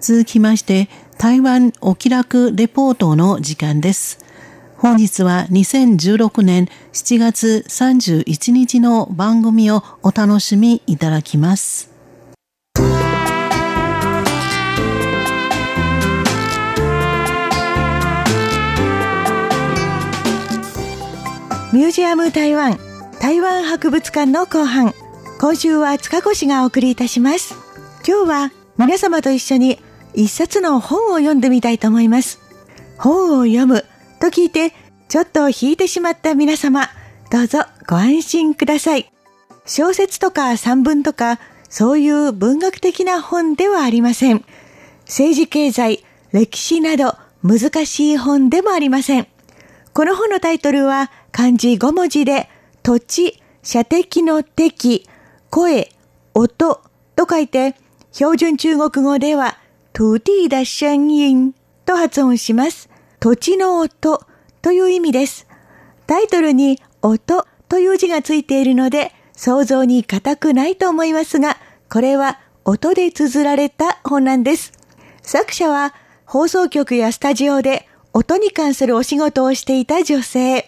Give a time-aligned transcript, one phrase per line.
[0.00, 0.88] 続きまして、
[1.18, 4.18] 台湾お気楽レポートの時間です。
[4.78, 11.90] 本日は2016年7月31日の番組をお楽しみいただきます。
[21.72, 22.78] ミュージアム台湾
[23.20, 24.92] 台湾博物館の後半
[25.38, 27.54] 今週は塚越がお送りいたします
[28.04, 29.78] 今日は皆様と一緒に
[30.14, 32.40] 一冊の本を読んでみたいと思います。
[32.98, 33.84] 本を読む
[34.20, 34.72] と聞いて、
[35.08, 36.88] ちょっと引いてしまった皆様、
[37.30, 39.10] どうぞご安心ください。
[39.66, 44.44] 小説とか散文とか、そういう文学的な本ではありません。
[45.06, 49.26] 政治経済、歴史など難しい本でもありません。
[49.92, 52.48] この本のタイトルは漢字5文字で、
[52.82, 55.08] 土地、射的の敵、
[55.50, 55.92] 声、
[56.34, 56.80] 音
[57.16, 57.76] と書いて、
[58.12, 59.58] 標準中国語では
[59.92, 61.54] 土地的声音
[61.84, 62.88] と発音します。
[63.18, 64.24] 土地の音
[64.62, 65.46] という意味です。
[66.06, 71.56] タイトルに音という字がついているので想像に難くないと思いますが、
[71.90, 74.72] これは音で綴られた本なんです。
[75.22, 75.94] 作者は
[76.24, 80.66] 放送局やスタジオで音に関するお仕事をしていた女性。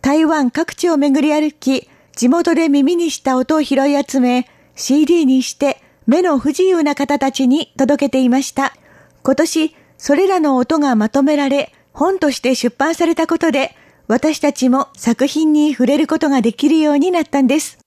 [0.00, 8.74] 台湾各地を巡り歩き、地元で耳にした音を拾い集め、CD にして目の不自由な方たちに届けていました。
[9.22, 13.76] 今年、それらの音がまとめられ、本として出版されたことで、
[14.08, 17.78] 私たちも作品に触れることができるようになったんです。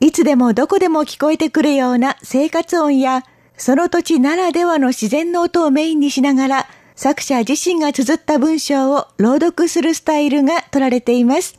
[0.00, 3.24] いつでもどこでも聞こえてくるような生活音や、
[3.56, 11.58] その土地ならではの自然の音をメインにしながら、作者自身が綴った文章を朗読するスタイルが取られています。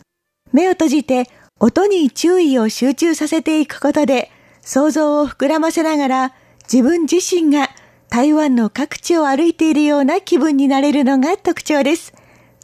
[0.52, 6.34] 目を閉じて音に注意を集中させていくことで、想像を膨らませながら
[6.72, 7.70] 自分自身が
[8.10, 12.14] 台湾の各地を歩いているような気分になれるのが特徴です。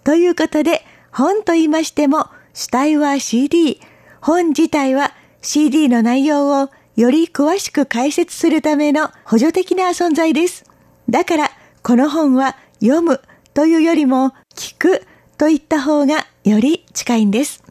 [0.03, 3.79] ということで、本と言いましても、主体は CD、
[4.21, 10.65] 本自体は CD の内容をより詳しく解説するための補助的な存在です。
[11.09, 11.51] だから、
[11.83, 13.21] この本は読む
[13.53, 15.05] というよりも聞く
[15.37, 17.63] といった方がより近いんです。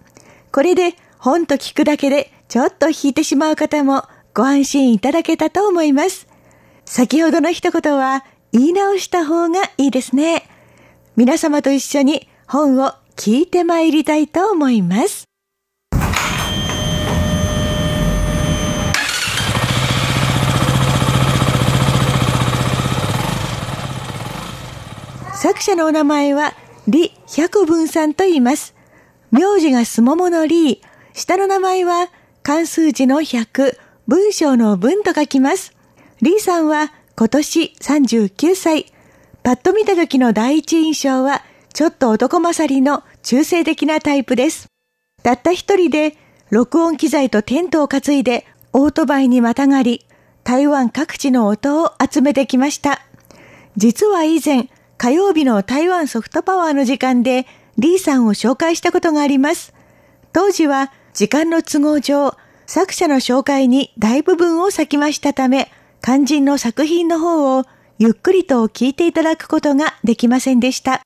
[0.52, 6.26] これで本と聞くだけでちょっと引いてしまう方もご安心いただけたと思います。
[6.84, 10.48] 先ほどの一言は言い直した方がいいですね。
[11.14, 15.24] 皆様と一緒に本を聞いてまいりたいと思います。
[25.32, 26.54] 作者のお名前は
[26.86, 28.74] 李百文さんと言います。
[29.30, 30.78] 名字がすももの李、
[31.12, 32.08] 下の名前は
[32.42, 35.74] 関数字の100、文章の文と書きます。
[36.20, 38.92] リーさんは今年39歳。
[39.42, 41.42] パッと見た時の第一印象は、
[41.72, 44.68] ちょっと男勝りの中性的なタイプです。
[45.22, 46.16] たった一人で、
[46.50, 50.06] 録音機材とテントを担いで、オートバイにまたがり、
[50.44, 53.00] 台湾各地の音を集めてきました。
[53.76, 57.46] 実は以前、火曜日の台湾ソフトパワーの時間で、
[57.78, 59.72] リーさんを紹介したことがあります。
[60.34, 65.70] 当時は、時間の都合上、作者の紹介に大部分を割きましたため、
[66.02, 67.64] 肝心の作品の方を
[67.98, 71.02] ゆっくりと聞いていただくことができませんでした。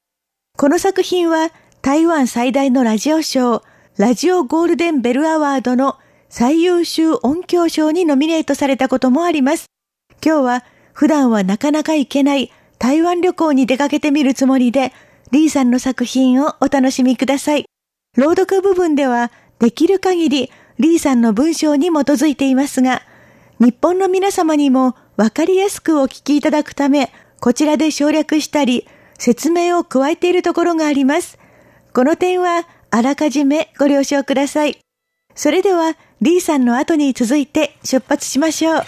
[0.56, 1.50] この作品は
[1.82, 3.62] 台湾最大のラジオ賞、
[3.96, 5.96] ラジオゴールデンベルアワードの
[6.28, 9.66] 最優秀音響賞にノミネートされたこともあります。
[10.24, 14.92] 今日は普段はなかなか行けない台湾旅行に出かけてみるつもりで、
[15.32, 17.66] リーさんの作品をお楽しみください。
[18.16, 23.02] 朗読部分ではできる限りリーさんの文章に基づいていますが、
[23.58, 28.86] 日本の皆様にもわかりやすくお聞きいただくため、こちらで省略したり、
[29.18, 31.38] 説明を加えているところがあります。
[31.92, 34.78] この点はあらかじめご了承ください。
[35.34, 38.82] それでは、リーさんの後に続いて出発しましょう。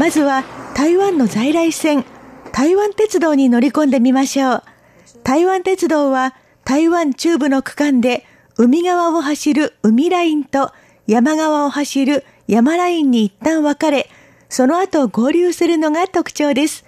[0.00, 0.44] まずは
[0.74, 2.06] 台湾の在来線、
[2.52, 4.62] 台湾鉄道に乗り込んでみましょう。
[5.24, 8.24] 台湾鉄道は台湾中部の区間で
[8.56, 10.72] 海側を走る海ラインと
[11.06, 14.08] 山側を走る山ラインに一旦分かれ、
[14.48, 16.86] その後合流するのが特徴です。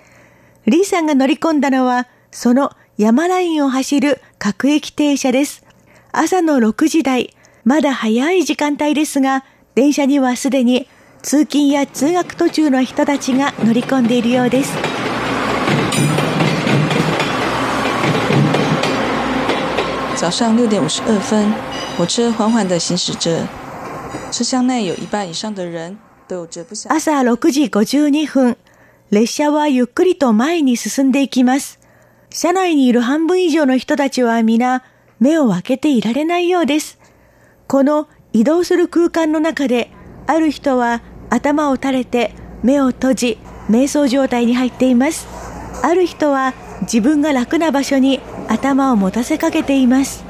[0.65, 5.67] リーさんが乗り込んだのは、その山ラインを走る各駅停車です。
[6.13, 7.37] 朝の6時台、
[7.67, 9.45] まだ早い時間帯ですが、
[9.75, 10.89] 電車にはすでに
[11.23, 14.77] 通勤や通学途中の人たちが乗り込んでいるようです
[20.17, 21.55] 早上点分，
[22.07, 23.47] 车缓缓行驶着，
[24.31, 25.97] 车厢内有一半以上的人
[26.29, 26.75] 都有着不。
[26.89, 28.57] 朝六時五十二分、
[29.11, 31.81] 列車はゆっくりと前に進んでいきます。
[32.31, 34.85] 車内にいる半分以上の人たちは皆
[35.19, 37.01] 目を開けていられないようです。
[37.67, 39.91] この移動する空間の中で、
[40.29, 41.03] ある人は
[41.33, 43.39] 頭を垂れて目を閉じ、
[43.71, 45.27] 瞑想状態に入っています。
[45.83, 46.53] ある人は
[46.83, 50.23] 自分が楽な場所に頭を持たせかけています。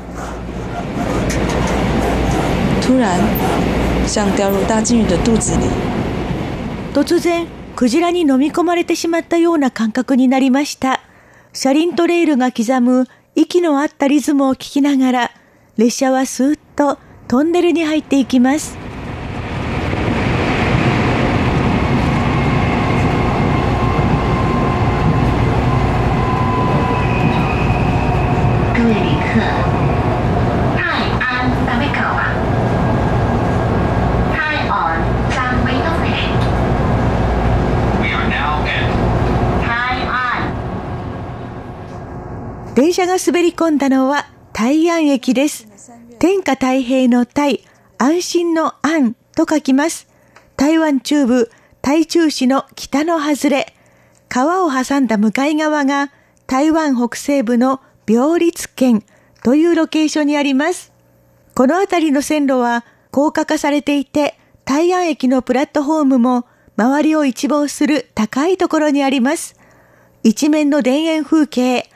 [2.83, 3.19] 突然，
[4.07, 5.67] 像掉入大金鱼的肚子里，
[6.95, 11.01] 突然、クジラに飲み込まれてしまったような感覚になりました。
[11.53, 15.33] 車輪とレールが刻む息の合ったリズムを聞きながら、
[15.77, 18.79] 列車はスーッとトンネルに入っていきます。
[28.75, 29.39] 各位旅客，
[30.77, 30.81] 泰
[31.21, 32.03] 安ダメ川、
[34.33, 34.99] 泰安
[35.31, 36.11] 站メイド線、
[38.03, 38.91] We are now at
[39.63, 40.51] 泰安。
[42.75, 45.69] 電車が滑り込んだのは大安駅です。
[46.19, 47.65] 天下太平の泰、
[47.99, 50.09] 安心の安と書きます。
[50.57, 51.51] 台湾中部、
[51.83, 53.75] 台中市の北の外れ、
[54.31, 56.13] 川を挟んだ向かい側が
[56.47, 59.05] 台湾北西部の病立県
[59.45, 60.93] というロケーションにあります。
[61.55, 66.47] この辺りの線路は高架化されていて、大安駅のプラットフォームも
[66.79, 69.57] 周りを一望する高いところにあります。
[70.23, 71.92] 一面の田園風景、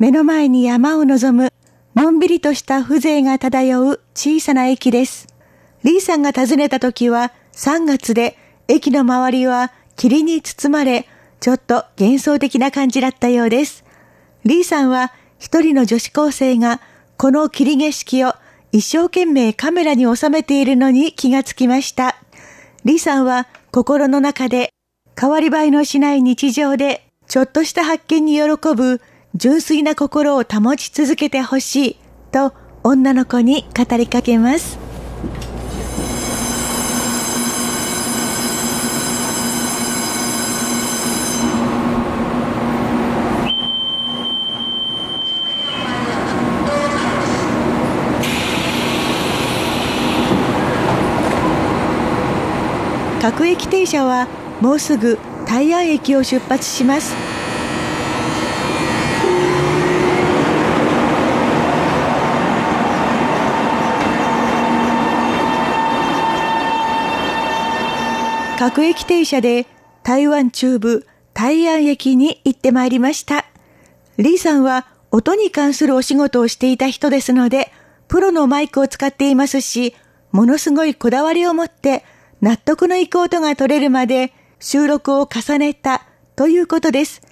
[0.00, 1.52] 目の前に山を望む、
[1.94, 5.28] のんびりとした風情が漂う小さな駅です。
[5.84, 11.06] リーさんが訪ねた時は3月で、駅の周りは霧に包まれ、
[11.40, 13.84] ちょっと幻想的な感じだったようです。
[14.46, 16.80] リーさんは一人の女子高生が
[17.18, 18.32] この霧景色を
[18.72, 22.16] 一生懸命カメラに収めているのに気がつきました。
[22.86, 24.70] リーさんは心の中で
[25.20, 29.02] 変わり映えのしない日常でちょっとした発見に喜ぶ
[29.36, 31.96] 純粋な心を保ち続けてほしい
[32.32, 34.78] と女の子に語りかけます。
[53.22, 54.26] 各駅停車は
[54.60, 57.39] もうすぐ大安駅を出発します。
[68.60, 69.66] 各駅停車で
[70.02, 73.46] 台湾中部大安駅に行ってまいりました。
[74.18, 77.72] リーさんは音に関するお仕事をしていた人ですので、
[78.06, 79.94] プロのマイクを使っていますし、
[80.30, 82.04] ものすごいこだわりを持って
[82.42, 86.02] 納得のいく音が取れるまで収録を重ねた
[86.36, 87.22] ということです。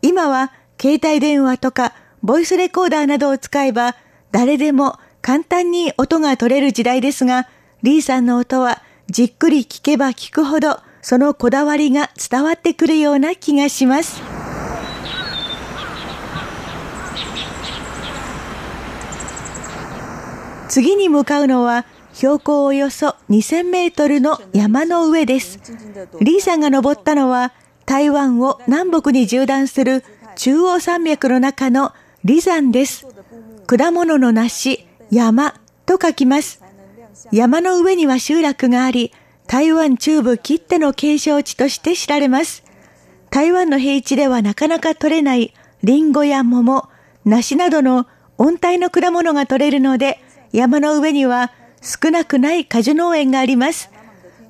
[0.00, 1.92] 今は携帯電話とか
[2.22, 3.94] ボイスレコーダーなどを使えば
[4.32, 7.46] 誰でも簡単に音が取れる時代ですが、
[7.82, 14.20] リーさんの音はじっくり聞けば聞くほどそのこだわりが伝わってくるような気がします。
[20.68, 25.58] 次に向かうのは標高およそ2000メートルの山の上です。
[26.20, 27.54] リーさんが登ったのは
[27.86, 30.04] 台湾を南北に縦断する
[30.36, 31.94] 中央山脈の中の
[32.24, 33.06] リ山です。
[33.66, 35.54] 果物の梨、山
[35.86, 36.67] と書きます。
[37.32, 39.12] 山の上には集落があり、
[39.46, 42.64] 台湾中部きっての景勝地として知られます。
[43.30, 46.88] 台湾の平地ではなかなか取れないリンゴや桃、
[47.24, 48.06] 梨などの
[48.36, 50.20] 温帯の果物が取れるので、
[50.52, 53.90] 山の上には少なくない果樹農園があります。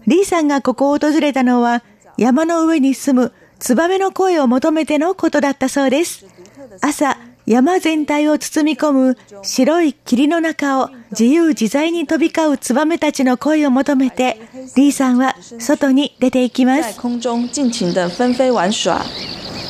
[0.06, 1.82] リーさんがここを訪れたのは
[2.16, 6.26] 山の上に住むツバメの声を求めてのことだったそうです。
[6.80, 7.18] 朝、
[7.48, 14.38] 山全体を包み込む白い霧の中を自由自在に飛び交うツバメたちの声を求めて、
[14.76, 17.00] リーさんは外に出ていきます。
[17.00, 19.00] 空中尽情地纷飞玩耍，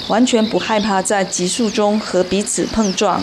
[0.08, 3.22] 完全不害怕在急速中和彼此碰撞。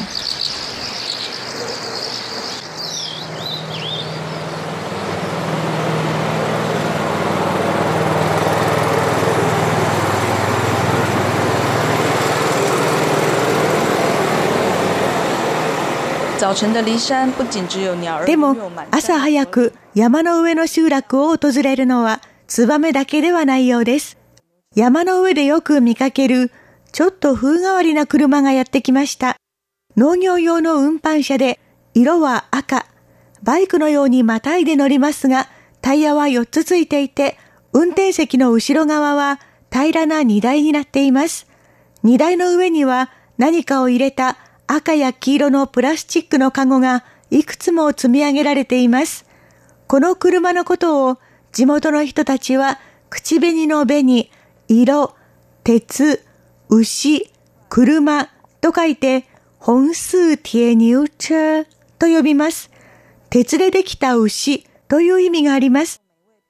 [16.34, 16.34] 早晨的骊山不仅只有鸟儿，
[18.25, 18.55] でも
[18.91, 24.17] 朝早く山の上の集落を訪れるのはツバメだけではないようです。
[24.75, 26.51] 山の上でよく見かける
[26.91, 29.37] ちょっと風変わりな車がやってきました。
[29.97, 31.59] 農業用の運搬車で
[31.93, 32.85] 色は赤。
[33.41, 35.47] バイクのようにまたいで乗りますが、
[35.81, 37.37] タイヤは4つついていて、
[37.73, 39.39] 運転席の後ろ側は
[39.71, 41.47] 平らな荷台になっています。
[42.03, 44.37] 荷台の上には何かを入れた
[44.67, 49.25] 赤や黄色のプラスチックのカゴがいくつも積み上げられています。
[49.87, 51.17] この車のことを
[51.51, 52.79] 地元の人たちは
[53.09, 54.29] 口紅の紅、
[54.67, 55.15] 色、
[55.63, 56.23] 鉄、
[56.69, 57.31] 牛、
[57.69, 58.29] 車
[58.61, 59.25] と書いて
[59.59, 61.65] 本数铁牛車
[61.99, 62.71] と呼びます。
[63.29, 66.01] 鉄でできた牛という意味があります。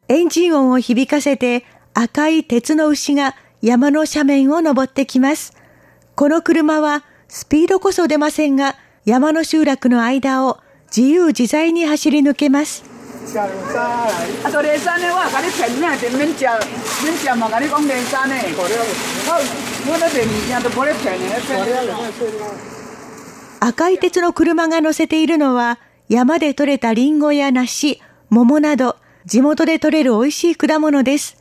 [0.08, 5.54] エンジン音を響かせて赤い鉄の牛が山の斜面を登ってきます。
[6.16, 7.04] この車は
[7.38, 10.60] スピードこそ出ませんが山の集落の間を
[10.96, 12.86] 自由自在に走り抜けます。
[23.60, 31.36] 赤い鉄の車が乗せているのは山で採れたリンゴや梨、桃など地元で採れる美味しい果物です。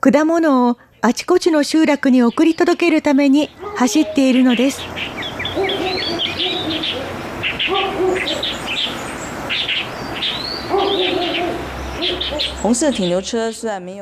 [0.00, 4.80] 果物をあちこちの集落に送り届けるために走っているのです。
[5.56, 6.98] 红色挺牛车
[10.68, 11.16] 虽然
[12.18, 12.46] 没有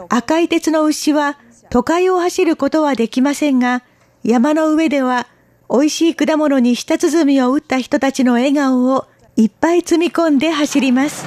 [0.08, 1.38] 赤い鉄の牛は
[1.70, 3.82] 都会を走ることはできませんが、
[4.22, 5.26] 山の上では
[5.68, 9.06] 美味しい果物に舌鼓を打った人たちの笑顔を
[9.36, 11.26] いっぱい積み込んで走ります。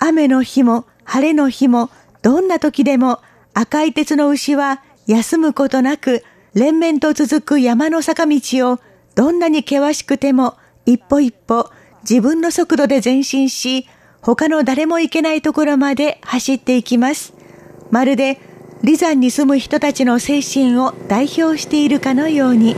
[0.00, 1.88] 雨の日も晴れの日も
[2.22, 3.20] どんな時でも
[3.54, 8.40] 赤い鉄の牛は休むことなく連綿と続く山の坂道
[8.72, 8.80] を
[9.14, 10.56] どんなに険しくても
[10.86, 11.70] 一歩一歩
[12.02, 13.88] 自分の速度で前進し
[14.20, 17.34] 他の誰も行けないところまで走っていきます。
[17.90, 18.40] まるで
[18.82, 22.74] リ山に住む人たちの精神を代表しているかのように。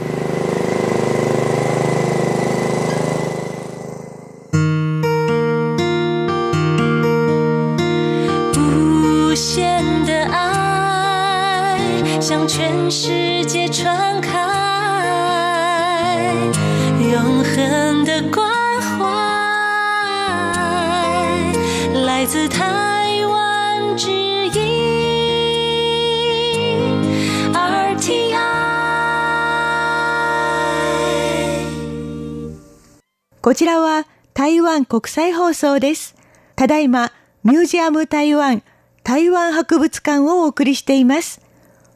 [33.46, 36.16] こちらは台湾国際放送です。
[36.56, 37.12] ただいま、
[37.44, 38.64] ミュージアム台湾
[39.04, 41.40] 台湾博物館をお送りしています。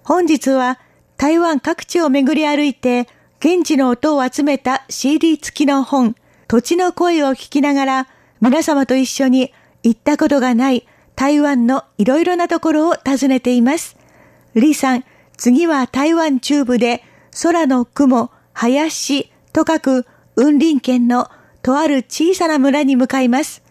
[0.05, 0.79] 本日は
[1.17, 3.09] 台湾各地を巡り歩いて、
[3.41, 6.15] 現地の音を集めた CD 付きの本、
[6.47, 8.09] 土地の声を聞きながら、
[8.41, 9.53] 皆様と一緒に
[9.83, 13.97] 行ったことがない台湾のいろいろなところを訪ねています。
[14.55, 15.05] 李さん、
[15.37, 17.03] 次は台湾中部で
[17.43, 21.29] 空の雲、林と書く雲林県の
[21.63, 23.63] とある小さな村に向かいます。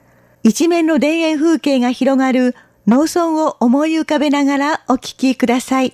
[0.43, 2.55] 一面の田園風景が広がる
[2.87, 5.93] 農村を思い浮かべながらお聞きください。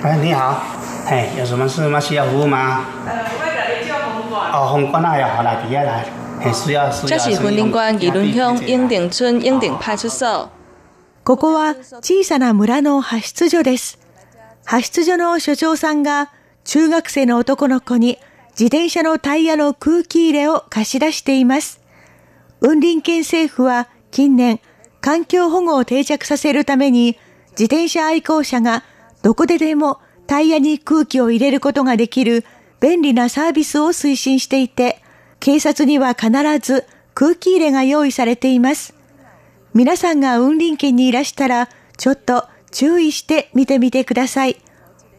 [0.00, 0.62] 哎，你好，
[1.06, 2.00] 嘿，有什么事吗？
[2.00, 2.84] 需要服务吗？
[3.06, 4.52] 呃，叫红馆。
[4.52, 6.06] 哦，红关那要好来，底下来，
[6.40, 7.08] 嘿，需要需要。
[7.08, 10.48] 这是伦乡英顶村英顶派出所。
[11.28, 13.98] ここは小さな村の派出所です。
[14.64, 16.32] 派出所の所長さんが
[16.64, 18.16] 中学生の男の子に
[18.52, 21.82] 自転車のタイヤの空気入れを貸し出しています。
[22.62, 24.60] 雲林県政府は近年
[25.02, 27.18] 環境保護を定着させるために
[27.50, 28.82] 自転車愛好者が
[29.20, 32.46] どこででもタイヤに空気を入れることができる
[32.80, 35.02] 便利なサービスを推進していて、
[35.40, 38.97] 警察には必ず空気入れが用意されています。
[39.74, 44.56] 皆さんが雲林県にいらしたら、ちょっと注意して見てみてください。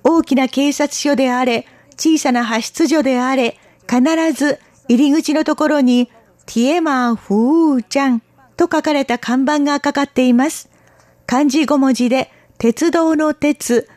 [0.04, 4.02] 大きな警察署であれ、小さな派出所であれ、必
[4.34, 6.08] ず入り口のところに、
[6.46, 8.22] ティエマーフーちゃん
[8.58, 10.70] と書かれた看板がかかっています。
[11.28, 13.88] 漢字5文字で、鉄道の鉄、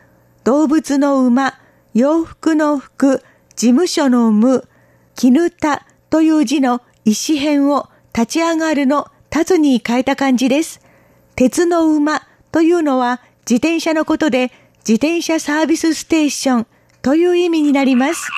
[0.43, 1.59] 動物の馬、
[1.93, 3.23] 洋服の服、
[3.55, 4.67] 事務所の無、
[5.15, 10.79] 絹田という字の石辺を立ち上がるの立つに変えた漢字です。
[11.35, 12.21] 鉄の馬
[12.51, 14.51] というのは自転車のことで
[14.87, 16.67] 自転車サービスステーション
[17.01, 18.29] という意味になります。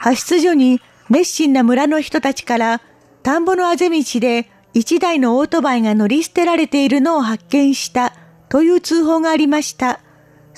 [0.00, 2.80] 派出所に熱心な村の人たちから
[3.22, 8.14] 田んぼのあぜ道で一台のオートバイが乗り捨てられているのを発見した
[8.48, 10.00] という通報がありました。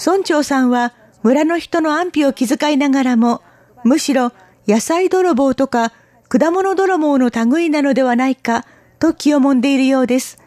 [0.02, 3.42] 村長さんは村の人の安否を気遣いながらも、
[3.84, 4.32] むしろ
[4.66, 5.92] 野菜泥棒とか
[6.28, 8.64] 果物泥棒の類なのではないか
[8.98, 10.38] と気をもんでいるようです。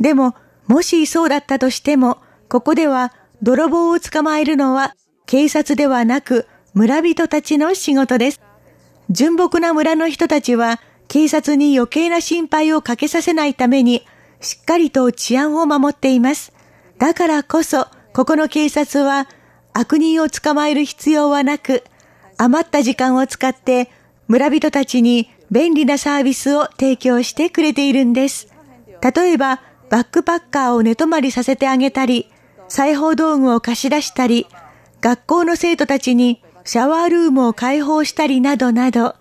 [0.00, 0.34] でも、
[0.66, 2.18] もしそうだったとしても、
[2.48, 4.94] ここでは泥棒を捕まえるのは
[5.26, 8.40] 警察ではなく村人たちの仕事です。
[9.10, 14.06] 純朴な村の人たちは警察に余計な心配をかけさせないために
[14.40, 16.52] しっかりと治安を守っています。
[16.98, 19.28] だからこそ、ここの警察は
[19.72, 21.84] 悪人を捕まえる必要はなく、
[22.38, 23.90] 余った時間を使って
[24.28, 28.48] 村人たちに便利なサービスを提供してくれているんです。
[29.00, 32.28] 例えば、バックパッカーを寝泊まりさせてあげたり、
[32.68, 34.46] 裁縫道具を貸し出したり、
[35.00, 39.14] 学校の生徒たちにシャワールームを開放したりなどなど、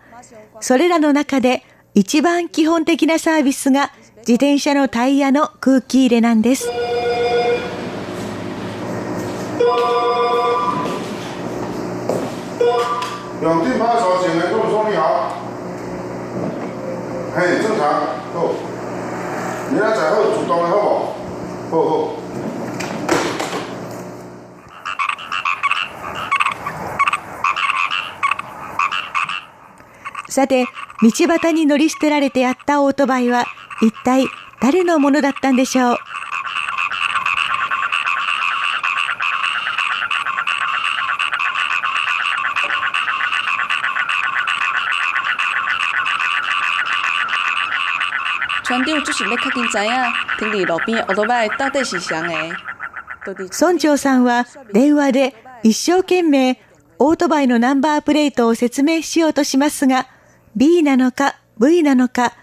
[0.59, 6.67] それらの中で一番基本的なサービスが自転車のタイヤの空気入れなんです。
[13.45, 15.37] 两地派出所警员跟我说你好，
[17.35, 17.85] 嘿，正常，
[18.33, 18.49] 好，
[19.69, 21.13] 你来在好主动的好
[21.69, 21.77] 不？
[21.77, 22.15] 好好。
[30.27, 30.65] さて、
[31.03, 33.45] 道端に乗り捨てられてあったオートバイは
[33.83, 34.25] 一体
[34.59, 35.97] 誰のものだったんでしょう？
[48.75, 49.89] 船长就是要确定知影
[50.37, 53.47] 停伫路边的奥多摆到底是谁的。
[53.49, 56.59] 村長さんは電話で一生懸命
[56.99, 60.07] オートバイのナンバープレートを説明しようとしますが、
[60.57, 62.33] B なのか V なのか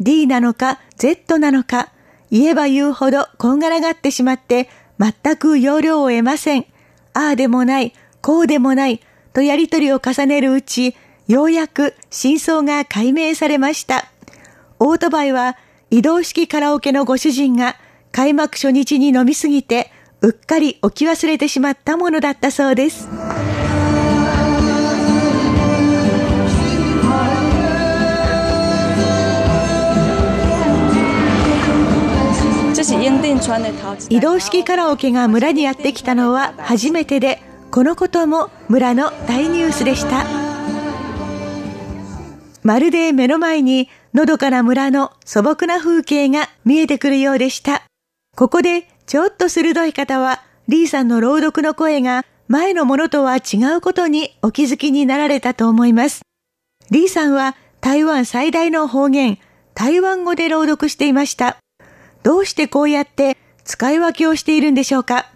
[0.00, 1.90] D なのか Z なのか
[2.30, 6.64] 言えば言うほどこんがらがってしまって全く要領を得ません。
[7.12, 9.00] ああでもない、こうでもない
[9.34, 10.96] とやりとりを重ねるうち、
[11.28, 14.06] ようやく真相が解明されました。
[14.78, 15.58] オートバイは
[15.92, 17.76] 移動式カラオケのご主人が
[18.12, 23.10] 開幕初日に飲みすぎてうっかり置き忘れてしまったものだったそうです。
[34.08, 40.24] 移動式カラオケが村にやってきたのは初めてで、このことも村の大ニュースでした。
[42.62, 47.82] まるで目の前にのどかな村の素朴な風景が見えてくるようでした。
[48.36, 56.22] ここでちょっと鋭い方は、リーさんの朗読の声が前のものとは違うことにお気づきになられたと思います。
[56.90, 59.38] リーさんは台湾最大の方言、
[59.74, 61.56] 台湾語で朗読していました。
[62.22, 65.26] どうしてこうやって使い分けをしているんでしょうか？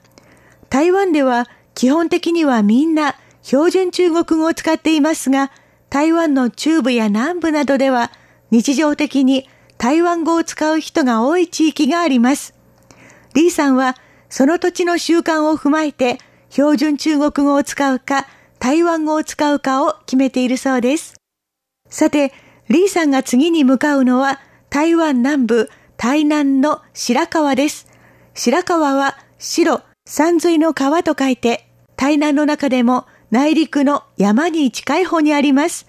[0.69, 5.51] 台湾では基本的にはみんな標準中国語を使っていますが、
[5.89, 8.11] 台湾の中部や南部などでは
[8.51, 12.55] 日常的に台湾語を使う人が多い地域があります。
[13.35, 13.97] リーさんは
[14.29, 16.19] その土地の習慣を踏まえて
[16.51, 18.27] 標準中国語を使うか
[18.59, 21.15] 台湾語を使うかを決めているそうです。
[21.89, 22.33] さて、
[22.69, 27.87] リーさんが次に向かうのは台湾南部台南の白川です。
[28.35, 35.87] 白川は白、山水の川と書いて、台南の中でも内陸の山に近い方にあります。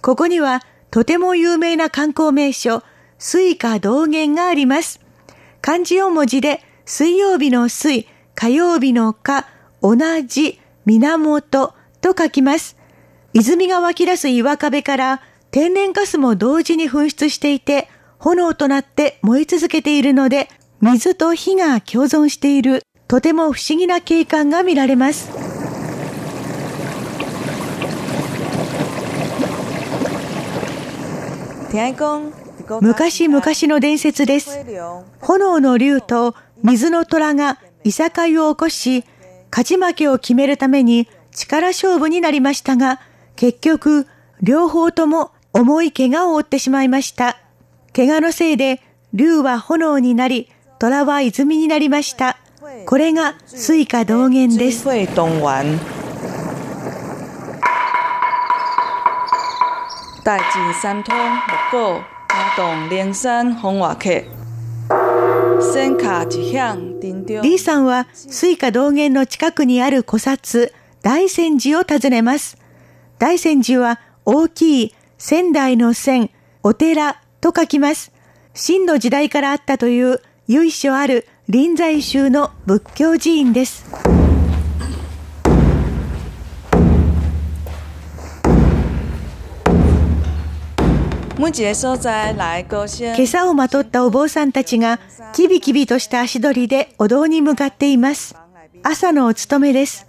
[0.00, 2.82] ここにはとても有名な観光名所、
[3.18, 5.00] 水花道元があります。
[5.62, 9.46] 漢字4文字で水曜日の水、火曜日の火、
[9.80, 12.76] 同じ、源と書きます。
[13.32, 20.50] 泉が湧き出す岩壁から天然ガスも同時に噴出していて、炎となって燃え続けているので、
[20.82, 25.41] 水と火が共存している、とても不思議な景観が見られます。
[32.80, 34.64] 昔々の伝説です。
[35.20, 39.04] 炎の竜と水の虎がいさかいを起こし、
[39.50, 43.00] 勝ち負けを決めるために力勝負になりましたが、
[43.36, 44.06] 結局、
[44.42, 47.38] 両方とも重い怪我を負ってしまいました。
[47.94, 48.80] 怪我のせいで、
[49.14, 52.38] 竜は炎になり、虎は泉になりました。
[52.86, 54.86] これが水花道元です。
[60.24, 61.40] 大进三通木
[61.72, 64.22] 果，花动连山红瓦客。
[65.60, 67.40] 先卡一响，顶着。
[67.42, 72.56] リさんは水花道元の近くにある古刹、大仙寺を訪ねます。
[73.18, 76.30] 大仙寺は大きい仙台の仙、
[76.62, 78.12] お寺と書きます。
[78.54, 83.84] 秦の時代からあったという由緒ある臨済宗の仏教寺院です。
[93.16, 95.00] 今朝をまとったお坊さんたちが、
[95.32, 98.36] キビキビとした足取りでお堂に向かっています。
[98.84, 100.06] 朝のお勤めです。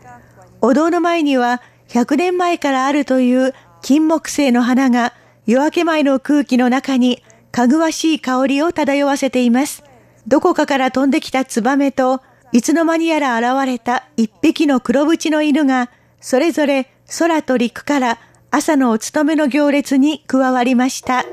[0.61, 5.15] お堂の前には、100年前からあるという金木犀の花が、
[5.47, 9.83] 夜明け前の空気の中に、かぐわしい香りを漂わせています。
[10.27, 15.89] どこかから飛んできたツバメと、いつの間にやら現れた一匹の黒縁の犬が、
[16.21, 18.19] それぞれ空と陸から
[18.55, 21.25] 朝のお勤めの行列に加わりました。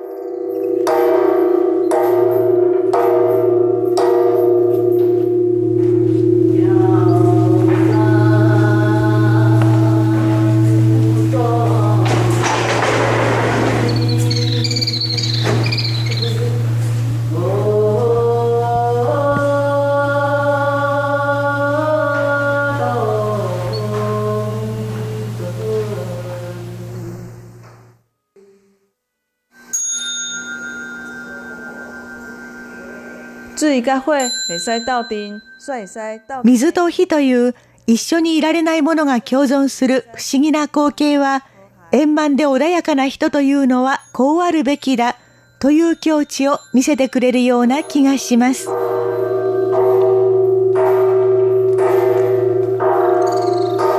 [36.44, 37.54] 水と火という
[37.86, 41.44] 一緒にいられないものが共存する不思議な光景は、
[41.92, 45.16] 円満で穏やかな人というのはこうあるべきだ
[45.58, 48.68] という境地を見せてくれるような気がします。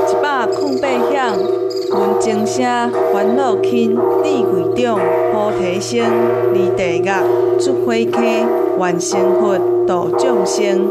[0.07, 1.37] 一百空八响，
[1.91, 2.63] 闻钟声
[3.11, 4.97] 烦恼轻，智慧长
[5.33, 6.05] 菩提心，
[6.53, 10.89] 离地狱出火坑，愿成佛度众生。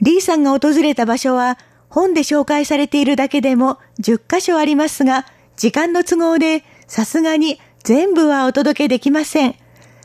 [0.00, 9.54] リーさんが訪れた場所は本で紹介されているだけでも10カ所ありますが、時間の都合でさすがに全部はお届けできません。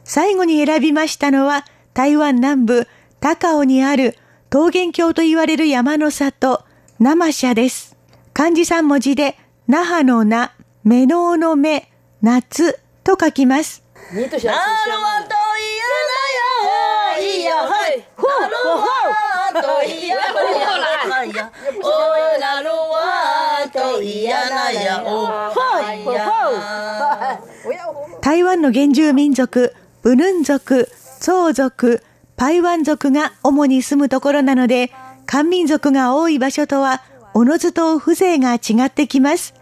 [0.04, 2.88] 最後に選びましたのは台湾南部
[3.20, 4.18] 高尾にある
[4.54, 6.64] 桃源郷と言われる山の里、
[7.00, 7.98] 生社です。
[8.34, 13.84] 漢字3文字で、那覇の名、目のの目、夏と書きます。
[28.22, 32.04] 台湾の原住民族、ブヌン族、ゾウ族、
[32.36, 34.92] パイワン族が主に住むところなので、
[35.26, 37.02] 漢民族が多い場所とは、
[37.34, 39.54] おのずと風情が違ってきます。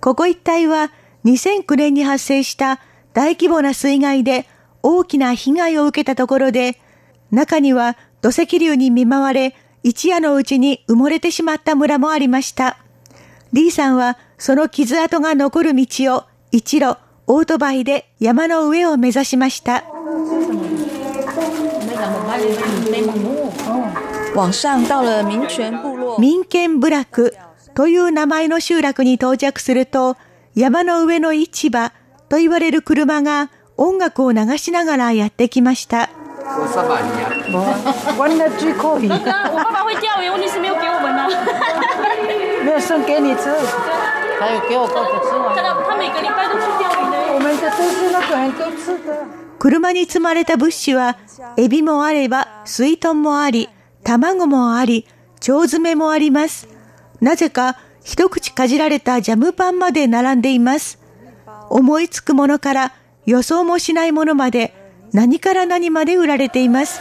[0.00, 0.90] ここ一帯は
[1.24, 2.80] 2009年に発生した
[3.12, 4.46] 大規模な水害で
[4.82, 6.78] 大きな被害を受けたところで、
[7.30, 12.76] 中には土石流に見舞われ、一夜のうちに埋もれてしまった村もありました。
[13.52, 19.84] リーさんはその傷跡が残る道を一路オートバイで山の上を目指しました。
[24.34, 27.34] 往上到了民权部落，民権部落
[27.74, 30.16] という名前の集落に到着すると、
[30.54, 31.92] 山の上の市場
[32.28, 36.10] と言われる車が音楽を流しながらやってきました。
[38.16, 41.28] 我那最可以，我爸爸会钓鱼，问题是没有给我们呢。
[42.64, 43.54] 没有送给你吃，
[44.40, 45.54] 还有给我哥哥吃完。
[45.54, 47.16] 他的他每个礼拜都去钓鱼呢。
[47.34, 49.14] 我们的都是那个很多吃的。
[49.58, 51.16] 車に積まれた物資は、
[51.56, 53.68] エビもあれば、水豚もあり、
[54.02, 55.06] 卵もあり、
[55.46, 56.66] 腸詰めもあります。
[57.20, 60.98] なぜか、一口かじられたジャムパンまで並んでいます。
[61.68, 62.92] 思いつくものから、
[63.26, 64.74] 予想もしないものまで、
[65.12, 67.00] 何から何まで売られています。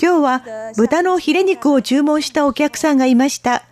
[0.00, 0.42] 今日は
[0.76, 3.64] 豚のヒレ肉を注文したお客さんがいました。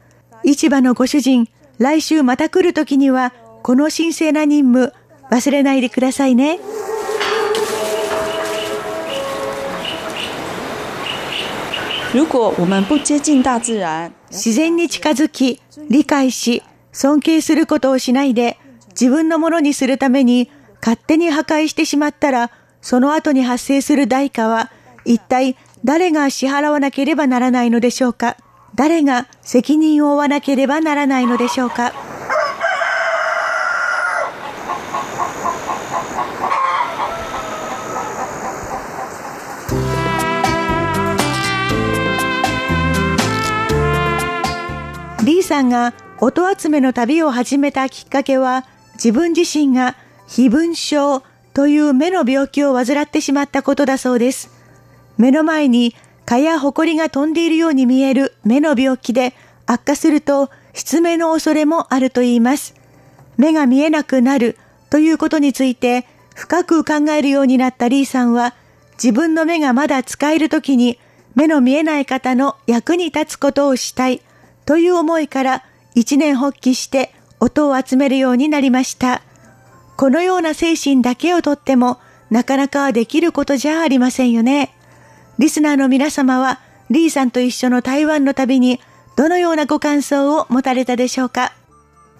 [0.45, 4.93] 市場のご主人、来週また来る時には、この神聖な任務、
[5.31, 6.59] 忘れないでくださいね。
[14.31, 24.71] 自然，に近づき、理解し、尊敬することをしないで、自分のものにするために勝手に破壊してしまったら、その後に発生する代価は、
[25.05, 28.37] 一体誰が支払わなければならないのでしょうか？
[28.75, 31.93] 誰が責任を負わなければならないのでしょうか？
[45.71, 49.97] が音集めの旅を始めたきっかけは、自分自身が
[50.29, 51.23] 非分症
[51.55, 54.51] という目の病気を患ってしまったことだそうです。
[55.17, 55.95] 目の前に
[56.27, 59.33] 蚊や埃が飛んでいるように見える目の病気で
[59.67, 62.75] 悪化すると失明の恐れもあると言います。
[63.37, 64.59] 目が見えなくなる
[64.91, 68.55] ということについて深く考えるようになったリーさんは
[69.03, 70.99] 自分の目がまだ使える時に
[71.35, 74.21] 目の見えない方の役に立つことをしたい
[74.71, 75.65] という思いから
[75.97, 79.21] 一年発起して音を集めるようになりました。
[79.97, 81.99] このような精神だけをとっても
[82.31, 84.73] なかなかできることじゃありませんよね。
[85.41, 88.79] リスナーの皆様はリーさんと一緒の台湾の旅に
[89.17, 91.53] どのようなご感想を持たれたでしょうか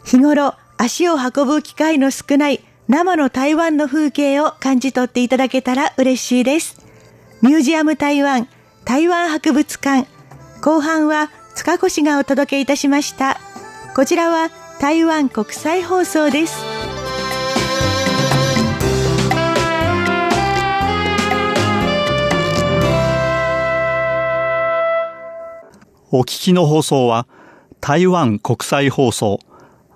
[0.05, 6.85] 日頃足を運ぶ機会の少ない生の台湾の風景を感じ取っていただけたら嬉しいです。
[7.43, 8.49] ミュージアム台湾
[8.85, 10.09] 台湾博物館
[10.61, 13.39] 後半は塚越がお届けいたしました。
[13.95, 16.57] こちらは台湾国際放送です。
[26.13, 27.29] お聞きの放送は
[27.81, 29.39] 台湾国際放送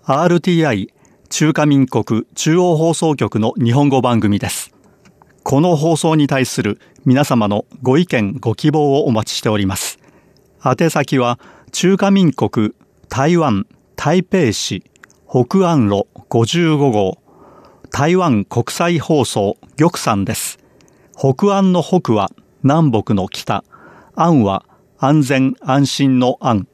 [0.04, 0.88] RTI
[1.28, 4.72] 中華民国中央放送局の日本語番組です。
[5.42, 10.03] この放送に対する皆様のご意見ご希望をお待ちしております。
[10.64, 11.38] 宛先は
[11.72, 12.72] 中華民国
[13.10, 14.82] 台湾台北市
[15.28, 17.18] 北安路55号
[17.90, 20.58] 台湾国際放送玉山です。
[21.12, 22.30] 北安の北は
[22.62, 23.62] 南北の北、
[24.16, 24.64] 安は
[24.98, 26.66] 安全安心の安。